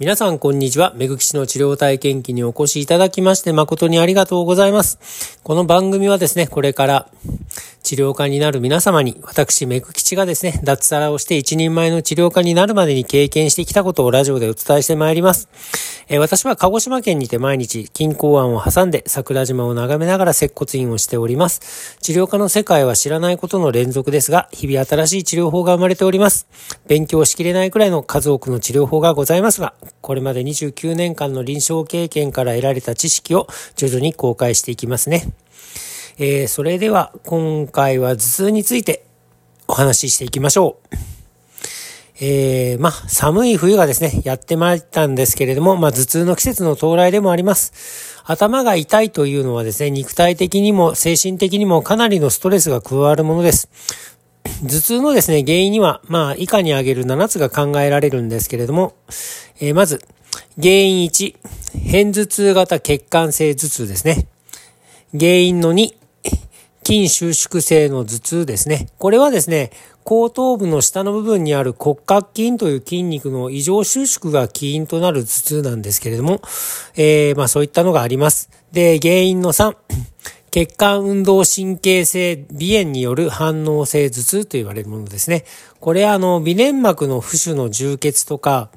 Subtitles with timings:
[0.00, 0.94] 皆さん、こんにちは。
[0.96, 5.38] 目ぐきしの治療体験記にお越しいただきまして誠にありがとうございます。
[5.42, 7.08] この番組はですね、これから
[7.82, 15.48] 治療家になる皆様に、私、めぐきちがですね、脱サラをして一人前の治療家になるまでに経験してきたことをラジオでお伝えしてまいります。
[16.08, 21.96] えー、私は鹿児島県にて毎日、金港湾を挟んで桜島を眺めながら接骨院をしております。
[22.00, 26.48] 治療家の世界は知らないことの連続ですが、日々新しい治療法が生まれております。
[26.86, 35.32] 勉強しきれないくらいの数多くの治療法がございますが、これまで29年間の臨床経験から得られた知識を徐々に公開していきますね。
[36.22, 39.06] えー、それでは今回は頭痛について
[39.66, 40.96] お話ししていきましょう。
[42.22, 48.20] えー、まあ、寒い冬がですね、やってまいったんですけれども、まあ、頭痛の季節の到来でもあります。
[48.26, 53.70] 頭が痛いというのはですね、肉体的にも精神的にもかなりのストレスが加わるものです。
[54.62, 58.92] 頭痛のですね、原因には、まあ、以下に挙げる7つが考えられるんですけれども、
[59.58, 60.02] えー、まず、
[60.60, 61.34] 原因1、
[61.82, 64.26] 偏頭痛型血管性頭痛ですね。
[65.18, 65.99] 原因の2、
[66.90, 68.88] 筋収縮性の頭痛ですね。
[68.98, 69.70] これはですね、
[70.02, 76.40] 後頭部の下の部分にある骨格筋という筋肉の異常収縮が起因となる頭痛なんですけれども、
[76.96, 78.50] えー、まあそういったのがあります。
[78.72, 79.76] で、原因の3、
[80.50, 85.44] 血管運動神経性鼻炎による反応性頭痛と言われるものですね。
[85.78, 88.68] これあの、微粘膜の浮腫の充血とか、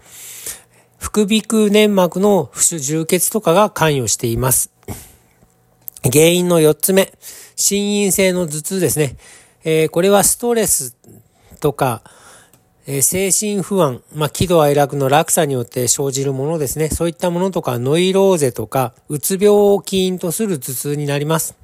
[1.00, 4.70] 副鼻腔粘膜の浮腫充血とかが関与しています。
[6.04, 7.12] 原因の4つ目、
[7.56, 9.16] 心因性の頭痛ですね。
[9.64, 10.98] えー、これはストレス
[11.60, 12.02] とか、
[12.86, 16.90] えー、精神不安、まあ、喜怒哀楽の落差によって生じるものですね。
[16.90, 21.56] そういったものとか、ノイローゼとか、うつ病を起因とする頭痛になります。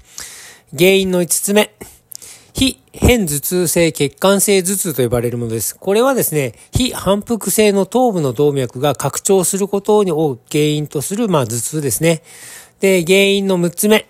[0.78, 1.74] 原因の5つ目、
[2.54, 5.76] 非変頭痛性血管性頭痛と呼ばれるものです。
[5.76, 12.22] これはですね、非反復性の頭部の動脈が拡張することを原因とする、まあ、頭痛ですね。
[12.80, 14.08] で、原因の6つ目、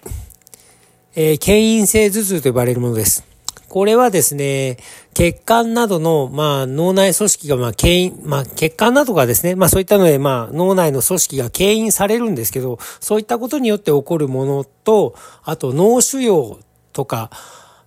[1.16, 3.26] えー、牽引性頭痛と呼ばれるものです。
[3.70, 4.78] これはですね、
[5.14, 16.58] 血管などの、まあ、脳内組織が、まあ、牽引、まあ、血管などがですね、まあ、そういったので、まあ、脳内の組織が牽引されるんですけど、そういったことによって起こるものと、あと、脳腫瘍
[16.94, 17.30] とか、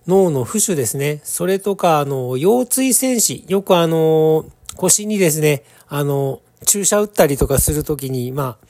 [0.07, 1.21] 脳の浮腫ですね。
[1.23, 3.45] それとか、あの、腰椎戦士。
[3.47, 4.45] よくあの、
[4.75, 8.67] 腰にですね、あの、注射打ったりとかするときに、まあ、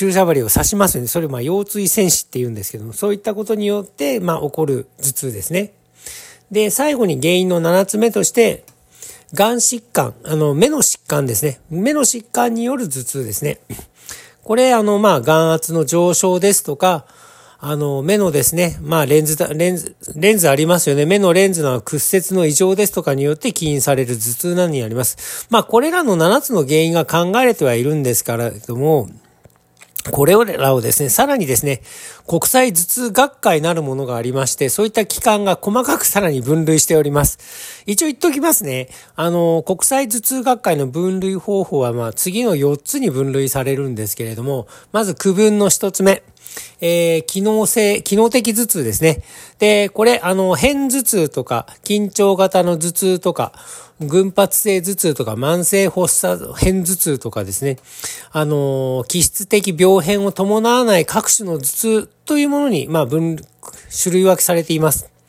[0.00, 1.08] 注射針を刺しますよね。
[1.08, 5.74] それま腰椎戦士って言うんですけども、そういったことによって、ま起こる頭痛ですね。
[6.50, 8.64] で、最後に原因の7つ目として、
[9.34, 11.60] 眼疾患、あの、目の疾患ですね。
[11.68, 13.60] 目の疾患による頭痛ですね。
[14.42, 17.04] これ、あの、まあ、眼圧の上昇ですとか、
[17.58, 21.04] あの、目のですね、まあ、レンズ、レンズ、レンズありますよね。
[21.04, 25.46] 目のレンズの屈折の異常ですとかによって起因される頭痛などにあります。
[25.50, 29.10] まあ、これらの7つの原因が考えれてはいるんですからども、
[30.10, 31.82] これらをですね、さらにですね、
[32.26, 37.38] 国際頭痛学会なるものがありまして、そういった機関が細かくさらに分類しております。
[37.86, 38.88] 一応言っときますね。
[39.14, 46.22] あの、国際頭痛学会の分類方法は、まあ、次の4つに分類されるんですけれども、まず区分の1つ目。
[46.80, 49.22] えー、機能性、機能的頭痛ですね。
[49.58, 53.52] で、これ、あの、変頭痛とか、緊張型の頭痛とか、
[54.00, 57.76] 群発性頭痛とか、慢性発作変頭痛とかですね。
[58.32, 63.36] あの、気質的病変を伴わない各種の頭痛というものに、まあ、分、
[64.02, 65.19] 種類分けされています。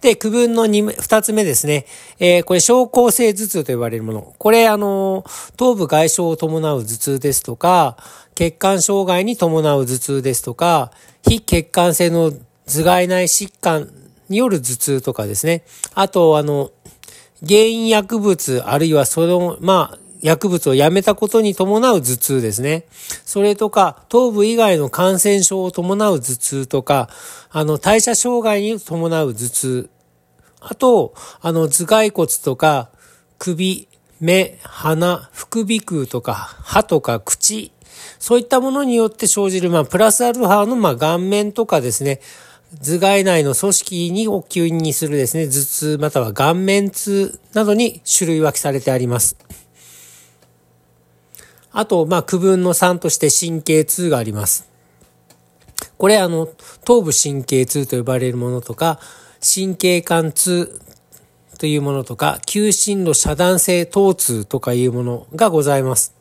[0.00, 1.86] で、区分の二二つ目ですね。
[2.18, 4.34] えー、これ、症候性頭痛と呼ばれるもの。
[4.38, 5.24] これ、あの、
[5.56, 7.96] 頭部外傷を伴う頭痛ですとか、
[8.34, 10.92] 血管障害に伴う頭痛ですとか、
[11.22, 12.32] 非血管性の
[12.66, 13.90] 頭蓋内疾患
[14.28, 15.64] による頭痛とかですね。
[15.94, 16.70] あと、あの、
[17.46, 22.84] 原因薬物、あるいはその、まあ、薬物をやめたことに伴う頭痛ですね。
[23.24, 27.08] それとか、頭部以外の感染症を伴う頭痛とか、
[27.50, 29.90] あの、代謝障害に伴う頭痛。
[30.60, 32.90] あと、あの、頭蓋骨とか、
[33.38, 33.88] 首、
[34.20, 37.72] 目、鼻、副鼻腔とか、歯とか口、
[38.18, 42.20] そういったものによって生じる、まあ、プラスアルファの、まあ、顔面とかですね、
[42.82, 49.36] 頭蓋内の組織にを吸引にするですね、頭痛または顔面痛などに種類分けされてあります。
[51.78, 54.68] あと、まあ、区分の3として神経痛があります。
[55.96, 56.48] これ、あの、
[56.84, 58.98] 頭部神経痛と呼ばれるものとか、
[59.40, 60.76] 神経管痛
[61.56, 66.17] というものとか、急進路遮断性疼痛とかいうものがございます。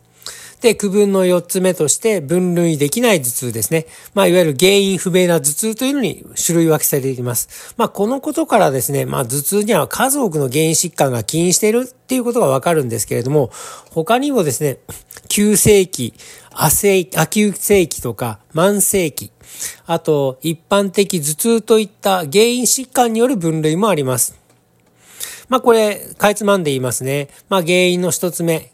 [0.62, 3.86] で、区分の4つ目として分類できない頭痛ですね。
[4.15, 7.75] まあ、いわゆる原因不明な頭痛というのに種類分けされています。
[7.77, 13.51] まあ、このことからですね、まあ、頭痛には数多くの原因疾患が起因しているっていうことがわかるんですけれども、
[13.92, 14.80] 他にもですね、
[15.30, 16.13] 急性期、
[16.51, 19.31] 亜性、亜急性期とか慢性期、
[19.86, 24.39] あと一般的頭痛といった原因疾患による分類もあります。
[25.50, 27.30] まあこれ、かいつまんで言いますね。
[27.48, 28.71] まあ原因の一つ目、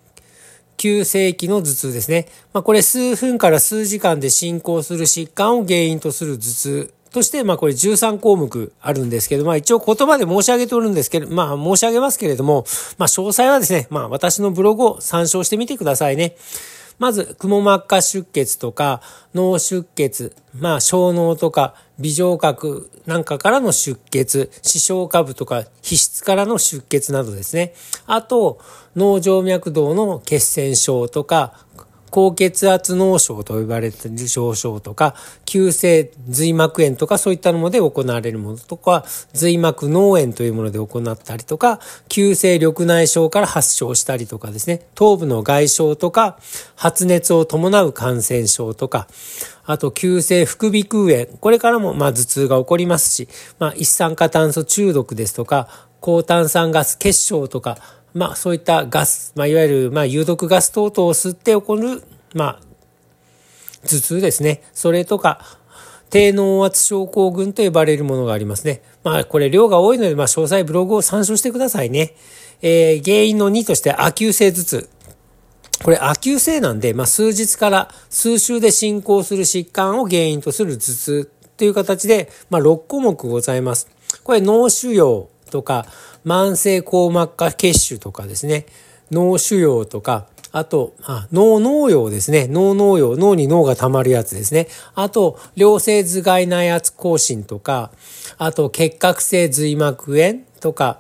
[0.83, 2.27] 急性期の頭痛ですね。
[2.51, 12.65] まあこれ数分から数時間で進行する疾患を原因とする頭痛として、まあこれ13項目あるんですけど、まあ一応言葉で申し上げておるんですけど、まあ申し上げますけれども、
[12.97, 16.35] まあ詳細はですね、まあ私のブログを参照してみてくださいね。
[16.99, 19.01] まず、くも膜下出血とか、
[19.33, 27.73] 脳出血、まあ、小脳とか、微状核なんかからの出血、視床下部とか、皮質からの出血などですね。
[28.05, 28.59] あと、
[28.95, 31.65] 脳静脈動の血栓症とか、
[32.13, 35.15] 高血圧脳症と呼ばれてる症状とか、
[35.45, 41.80] 急性髄膜炎とかそういったもので行われるものとか、髄膜脳炎というもので行ったりとか、
[42.10, 46.38] 急性緑内障から発症したりとかですね、頭部の外傷とか、
[46.75, 49.07] 発熱を伴う感染症とか、
[49.65, 51.25] あと、急性副鼻腔炎。
[51.39, 53.27] これからも、まあ、頭痛が起こりますし、
[53.57, 55.68] まあ、一酸化炭素中毒ですとか、
[56.00, 57.77] 高炭酸ガス結晶とか、
[58.13, 62.74] まあそういったガス、まあいわゆるまあ有毒ガス等々を吸って起こる、まあ
[63.88, 64.62] 頭痛ですね。
[64.74, 65.42] それとか、
[66.10, 68.83] 低脳圧症候群と呼ばれるものがありますね。
[69.04, 72.13] まあこれ量が多いので、まあ詳細ブログを参照してくださいね。
[72.62, 74.89] えー、原因の2として亜急性頭痛。
[75.83, 83.89] これ亜急性なんで、まあ数日から数週で進行する疾患を原因とする頭痛という形で、まあ6項目ございます。
[84.24, 85.85] これ脳腫瘍とか、
[86.25, 88.65] 慢性硬膜下血腫とかですね、
[89.11, 92.47] 脳腫瘍とか、あと、あ脳脳葉ですね。
[92.47, 94.67] 脳脳葉、脳に脳が溜まるやつですね。
[94.95, 97.91] あと、良性頭蓋内圧更新とか、
[98.39, 101.00] あと、結核性髄膜炎とか、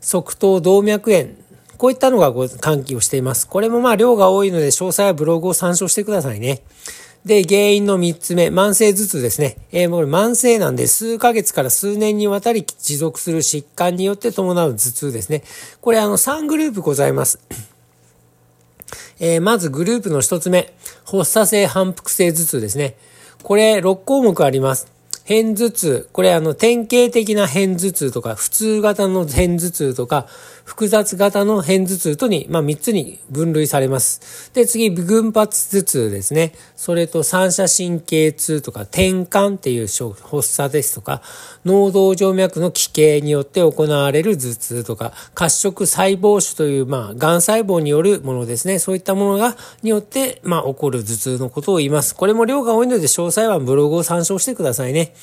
[0.00, 1.30] 側頭動脈炎。
[1.76, 3.46] こういったのが関係をしています。
[3.46, 6.62] これもまあ量が多いので詳細はブログを参照してくださいね。
[7.24, 9.56] で、原因の3つ目、慢性頭痛ですね。
[9.72, 15.42] えー、もう慢性なんで数ヶ月から数年にわたり持続する疾患によって伴う頭痛ですね。
[15.82, 17.38] これあの3グループございます。
[19.18, 20.72] えー、まずグループの1つ目、
[21.04, 22.96] 発作性反復性頭痛ですね。
[23.42, 24.90] これ6項目あります。
[25.24, 26.08] 偏頭痛。
[26.12, 30.26] これあの典型的な偏頭痛とか、普通型の偏頭痛とか、
[30.70, 34.52] 複雑型の偏頭痛とに、まあ、3つに分類されます。
[34.54, 36.52] で、次、群発頭痛ですね。
[36.76, 41.22] それと三者神経痛とか、転換っていう発作ですとか、
[41.64, 48.78] 脳動静脈の奇形によって行われる頭痛とか、褐色細胞腫という、まあ、癌細胞によるものですね。
[48.78, 52.14] そういったものが、によって、まあ、起こる頭痛のことを言います。
[52.14, 55.14] これも量が多いので、詳細はブログを参照してくださいね。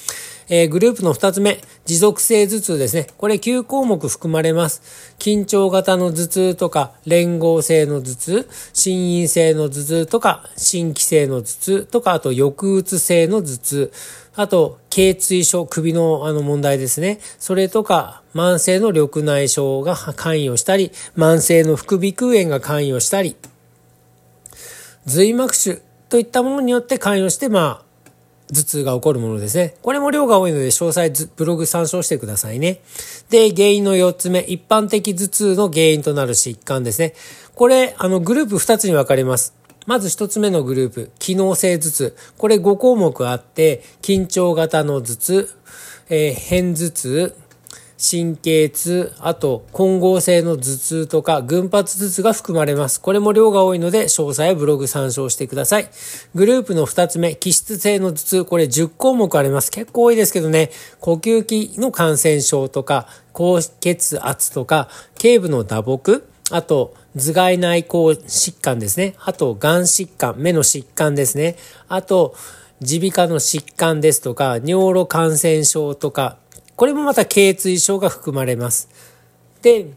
[0.50, 3.08] えー、グループの2つ目、持続性頭痛ですね。
[3.18, 5.16] これ9項目含まれます。
[5.20, 13.92] 緊張型の頭痛とか、連合性の頭痛、心因性の頭痛とか、新規性の頭痛とか、あと抑うつ性の頭痛、
[14.36, 17.20] あと、頸椎症、首のあの問題ですね。
[17.40, 23.36] それとか、慢性の緑内障が関与したり、慢性の副鼻腔炎が関与したり、
[25.06, 27.87] 髄膜腫といったものによって関与して、まあ、
[28.54, 29.76] 頭痛が起こるものですね。
[29.82, 32.82] これも量が多いので詳細ブログ参照してくださいね。
[33.30, 37.14] で、原因の4つ目、一般的頭痛の原因となる疾患ですね。
[37.56, 39.54] これ、あの、グループ2つに分かれます。
[39.86, 42.16] まず1つ目のグループ、機能性頭痛。
[42.38, 45.50] これ5項目あって、緊張型の頭痛、
[46.10, 47.36] えー、変頭痛、
[47.98, 53.02] 神経痛、あと混合性の頭痛とか群発頭痛が含まれます。
[53.02, 55.90] これも量が多いので詳細はブログ参照してください。
[56.36, 59.72] グループの2つ目、気質性の頭痛、これ10項目あります。
[59.72, 69.16] 結構多いですけどね、呼吸器の感染症とか、高血圧とか、頸部の打撲、あと、頭蓋内向疾患ですね。
[69.20, 71.56] あと、眼疾患、目の疾患ですね。
[71.90, 72.36] あと、
[72.80, 76.38] 耳鼻科の疾患ですとか、尿路感染症とか、
[76.78, 78.88] これもまた頚椎症が含まれます。
[79.64, 79.88] で、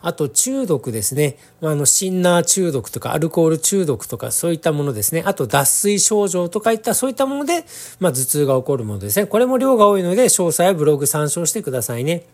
[0.00, 1.38] あと中毒ですね。
[1.60, 5.24] あの、シンナー中毒とかアルコール中毒とかそういったものですね。
[5.26, 7.64] あと脱水症状とかいったそういったもので、
[7.98, 9.26] まあ頭痛が起こるものですね。
[9.26, 12.26] これも量が多いので詳細はブログ参照してくださいね。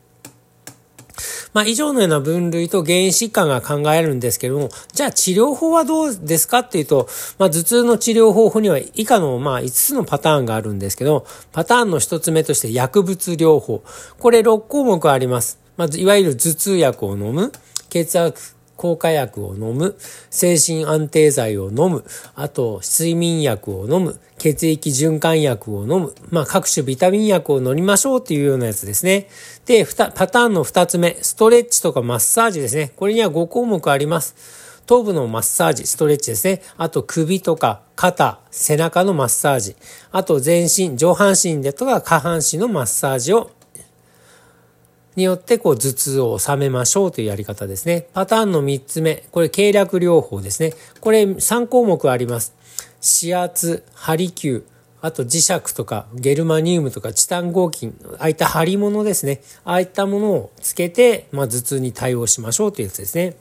[1.52, 13.83] まあ、以上のような分類と原因疾患が考えるんですけども、じゃあ治療法はどうですかっていうと、まあ、頭痛の治療方法には以下の、まあ、5つのパターンがあるんですけど、パターンの1つ目として薬物療法。
[14.19, 15.59] これ6項目あります。
[15.76, 17.52] まず、いわゆる頭痛薬を飲む、
[17.88, 19.94] 血圧抗火薬を飲む、
[20.30, 22.02] 精神安定剤を飲む、
[22.34, 29.28] あと睡眠薬を飲む、血液循環薬を飲む、まあ各種ビタミン薬を飲みましょうっていうようなやつですね。
[29.66, 32.92] で、パターンの2つ目、ストレッチとかマッサージですね。
[32.96, 34.34] これには5項目あります。
[34.87, 36.62] 頭部のマッサージ、ストレッチですね。
[36.78, 39.76] あと首とか肩、背中のマッサージ。
[40.10, 43.50] あと全身、上半身でとか下半身のマッサージを
[45.17, 48.07] によってこう頭痛を収めましょうというやり方ですね。
[48.12, 50.73] パターンの3つ目、これ経略療法ですね。
[51.00, 52.55] これ3項目あります。
[53.23, 54.62] 指圧、ハリキュー、
[55.02, 59.40] あと磁石とかゲルマニウムとかチタン合金、ああいった張り物ですね。
[59.64, 63.37] ああいったものをつけて、まあ、頭痛に対応しましょうというやつですね。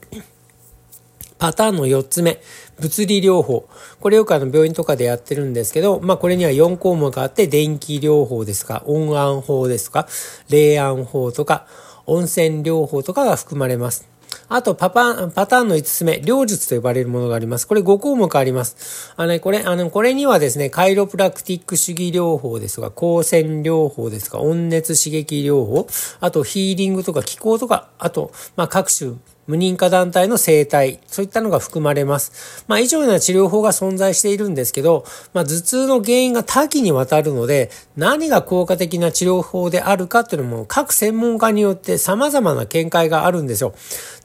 [1.40, 2.38] パターンの4つ目、
[2.78, 3.66] 物理療法。
[3.98, 10.06] これよくあの病院とかでやってるんですけど、まあこれには4項目があって、電気療法ですか、温安法ですか、
[10.50, 11.66] 冷安法とか、
[12.04, 14.06] 温泉療法とかが含まれます。
[14.52, 17.66] あと、パパ、パターンの5つ目、療術と呼ばれるものがあります。
[17.66, 19.14] これ5項目あります。
[19.16, 25.86] あの、ね、これ、あの、これにはですね、カイロプラクティック主義療法ですとか、光線療法ですとか、温熱刺激療法、
[26.20, 29.12] あとヒーリングとか気候とか、あと、まあ、各種
[29.46, 32.64] 無認可団体の生態、そういったのが含まれます。
[32.68, 43.74] まあ、以上な治療法が存在しているんですけど、まあ、頭痛の原因が多岐にわたるので、何が効果的な治療法であるかっていうのも、各専門家によって様々な見解があるんですよ。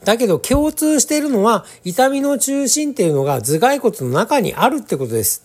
[0.03, 5.43] だけど、共通しているのは、痛みの中心っていうのが頭蓋骨の中にあるってことです。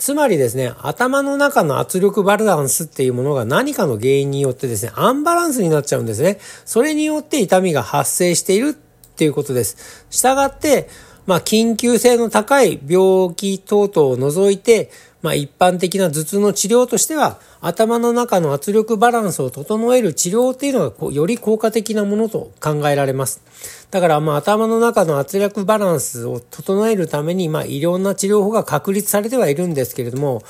[0.00, 6.38] つまりですね、頭の中の圧力バランスっていうものが何かの原因によってですね、アンバランスになっちゃうんですね。
[6.64, 8.76] それによって痛みが発生している
[9.20, 10.06] っていうことです。
[10.08, 10.88] したがって、
[11.26, 14.90] まあ、緊急性の高い病気等々を除いて、
[15.22, 23.42] まあ、一般的な頭痛の治療としては、頭の中の圧力バランスを整える治療っていうのがより効果的なものと考えられます。
[23.90, 30.42] だから、まあ、頭の中の圧力バランスを整えるために、まあ、いろんな治療法が確立されてはいるんですけれども、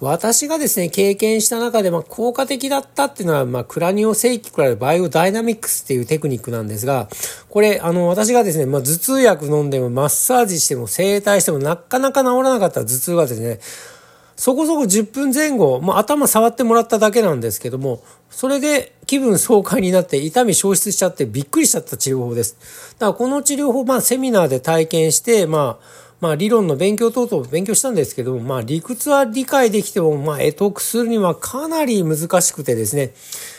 [0.00, 7.08] 私がですね、経験した中で、まあ、効果的だったっていうのは、まあ、クラニオセイキクラルバイオダイナミックスっていうテクニックなんですが、
[7.48, 13.58] これ、あの、私がですね、まあ、頭痛薬飲んでも、マッサージしても、整体しても、なかなか治らなかった頭痛がですね、
[14.38, 22.56] そこそこ10分前後、もう頭触ってもらっただけなんですけども、それで気分爽快になって痛み消失しちゃってびっくりしちゃった治療法です。
[23.00, 25.84] だからこの治療法、まあセミナーで体験して、まあ、
[26.20, 33.14] まあ理論の勉強等々勉強したんですけども、まあ理屈は理解できても、まあ得得するにはかなり難しくてですね、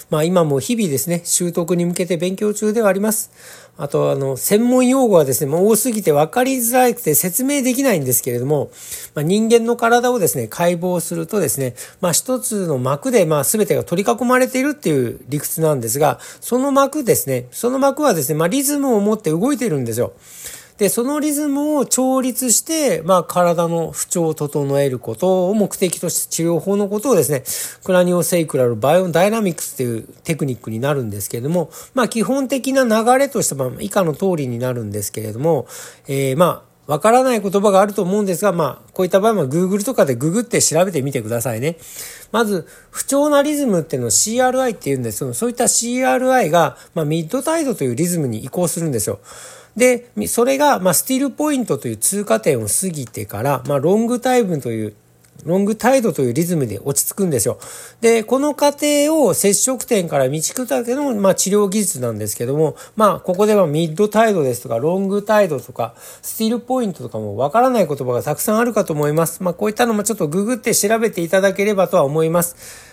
[0.09, 3.31] まあ今も日々ですね、習得に向けて勉強中ではあります。
[3.77, 8.71] あと、あの、専門用語はですね、もう多すぎて分かりづらくて説明できないんですけれども、
[9.15, 20.13] まあ、人間の体をですね、解剖するとですね、まあ一つの膜で、まあ全てが取り囲まれているっていう理屈なんですが、その膜ですね、その膜はですね、まあリズムを持って動いているんですよ。
[20.79, 27.43] で、そのリズムを調律して、まあ、体の不調を整えることを目的として治療法のことをですね、
[27.83, 35.67] クラニオセイクラルバイオダイナミクスっていうテクニックになるんですけれども、まあ、基本的な流れとしては以下の通りになるんですけれども、
[36.07, 41.77] えー、まあ、わからない言葉があると思うんですが、まあ、こういった場合は Google とかでググって調べてみてくださいね。
[42.31, 49.19] まず、不調なリズムっていうのを CRI って言うんですけど、そういった CRI が、まあ、ミッドタイドというリズムに移行するんですよ。
[49.79, 54.93] で、それが、まあ、スティールポイントという通過点を過ぎてから、まあ、ロングタイムという、
[55.45, 57.59] ロングタイドというリズムで落ち着くんですよ。
[58.01, 69.41] で、この過程を接触点から道くたけの、まあ、治療技術なんですけども、まあ、ここではミッドタイドですとか、ロングタイドとか、スティールポイントとかもわからない言葉がたくさんあるかと思います。
[69.41, 72.88] まあ、こういったのもちょっとググって調べていただければとは思います。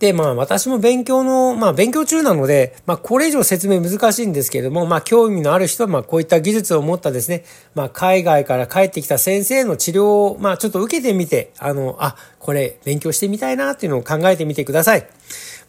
[0.00, 15.06] で、まあ私も勉強の、まあ勉強中なので、まあこれ以上説明難しいんですけれども、まあ興味のある人は、まあこういった技術を持ったですね、まあ海外から帰ってきた先生の治療を、まあちょっと受けてみて、あの、あ、これ勉強してみたいなっていうのを考えてみてください。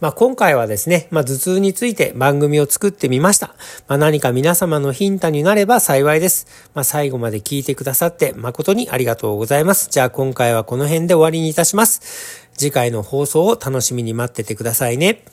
[0.01, 3.49] まあ、今回はですね、まあ、頭痛について番組を作ってみました。
[3.87, 6.47] まあ、何か皆様のヒントになれば幸いです。
[6.73, 9.89] まあ、最後まで聞いてくださって誠にありがとうございます。
[9.91, 12.49] じゃあ今回はこの辺で終わりにいたします。
[12.61, 15.23] 次回の放送を楽しみに待っててくださいね。